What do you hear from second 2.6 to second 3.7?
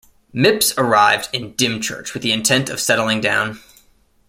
of settling down.